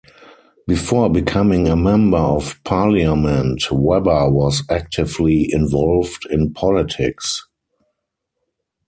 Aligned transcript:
Before 0.65 1.11
becoming 1.11 1.67
a 1.67 1.75
Member 1.75 2.17
of 2.17 2.59
Parliament, 2.63 3.61
Webber 3.71 4.31
was 4.31 4.63
actively 4.67 5.47
involved 5.53 6.25
in 6.31 6.51
politics. 6.55 7.45